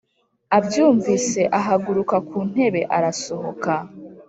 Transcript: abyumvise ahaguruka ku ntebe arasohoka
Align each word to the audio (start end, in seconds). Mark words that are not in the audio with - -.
abyumvise 0.57 1.41
ahaguruka 1.59 2.15
ku 2.27 2.37
ntebe 2.49 2.81
arasohoka 2.97 3.73